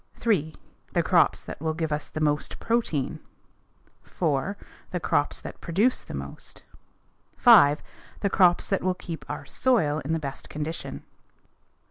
3. 0.15 0.55
The 0.93 1.03
crops 1.03 1.43
that 1.45 1.61
will 1.61 1.75
give 1.75 1.91
us 1.91 2.09
the 2.09 2.19
most 2.21 2.57
protein. 2.59 3.19
4. 4.01 4.57
The 4.89 4.99
crops 4.99 5.39
that 5.39 5.61
produce 5.61 6.01
the 6.01 6.15
most. 6.15 6.63
5. 7.37 7.83
The 8.21 8.29
crops 8.31 8.65
that 8.65 8.81
will 8.81 8.95
keep 8.95 9.29
our 9.29 9.45
soil 9.45 9.99
in 9.99 10.11
the 10.13 10.17
best 10.19 10.49
condition. 10.49 11.03